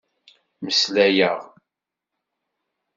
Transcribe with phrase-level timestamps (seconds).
[0.61, 1.39] Mmeslayeɣ.